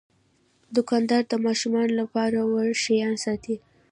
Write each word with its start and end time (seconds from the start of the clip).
دوکاندار 0.75 1.23
د 1.27 1.33
ماشومانو 1.45 1.93
لپاره 2.01 2.37
وړ 2.51 2.69
شیان 2.83 3.15
ساتي. 3.23 3.55